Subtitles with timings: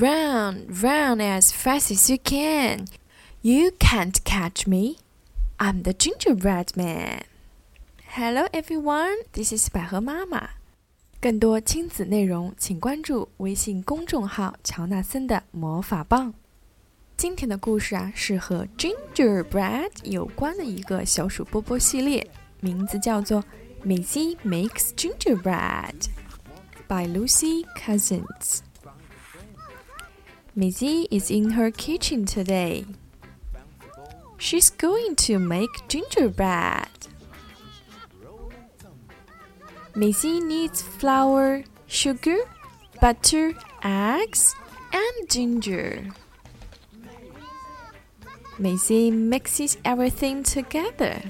[0.00, 2.86] Run, run as fast as you can.
[3.42, 4.98] You can't catch me.
[5.58, 7.22] I'm the gingerbread man.
[8.08, 10.50] Hello everyone, this is 百合妈妈。
[11.20, 16.34] 更多亲子内容，请关注微信公众号“乔纳森的魔法棒”。
[17.16, 22.28] 今天的故事啊，是和 gingerbread 有关的一个小鼠波波系列，
[22.60, 23.42] 名字叫做《
[23.86, 28.60] Maisie Makes Gingerbread》by Lucy Cousins。
[30.53, 32.85] Maisie is in her kitchen today.
[34.37, 36.89] She's going to make gingerbread.
[39.95, 42.37] Maisie needs flour, sugar,
[42.99, 44.53] butter, eggs,
[44.91, 46.07] and ginger.
[48.59, 51.21] Maisie mixes everything together.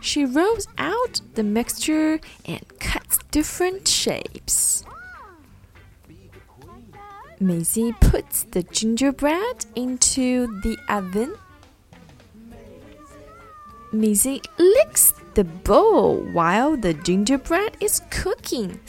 [0.00, 4.84] She rolls out the mixture and cuts different shapes.
[7.38, 11.34] Maisie puts the gingerbread into the oven.
[13.92, 18.80] Maisie licks the bowl while the gingerbread is cooking.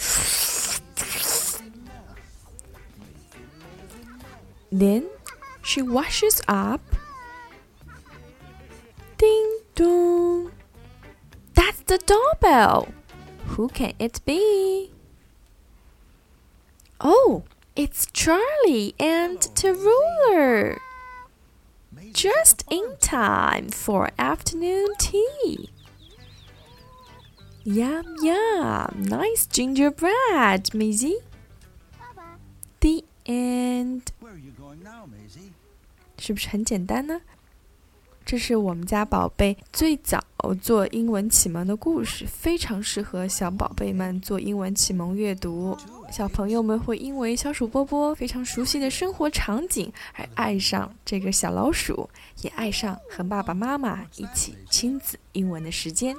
[4.72, 5.10] Then
[5.62, 6.82] she washes up.
[9.18, 10.52] Ding dong.
[11.54, 12.88] That's the doorbell.
[13.48, 14.92] Who can it be?
[17.02, 17.44] Oh,
[17.78, 20.80] it's Charlie and Tallulah.
[22.12, 25.70] Just in time for afternoon tea.
[27.64, 31.20] Yum yum, nice gingerbread, Maisie.
[32.80, 34.12] The end.
[36.20, 37.22] 是不是很简单呢？
[38.28, 40.22] 这是我们家宝贝最早
[40.62, 45.78] 做英文启蒙的故事，非常适合小宝贝们做英文启蒙阅读。
[46.12, 52.10] 小朋友们会因为小鼠波波非常熟悉的生活场景而爱上这个小老鼠，
[52.42, 56.14] 也爱上和爸爸妈妈一起亲子英文的时间。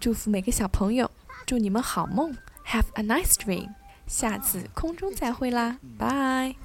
[0.00, 1.10] 祝福每个小朋友，
[1.44, 2.34] 祝你们好梦
[2.64, 3.68] ，Have a nice dream。
[4.06, 6.56] 下次空中再会啦，拜。